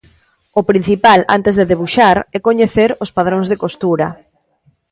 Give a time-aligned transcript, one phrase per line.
[0.59, 4.07] O principal, antes de debuxar, é coñecer os padróns de costura.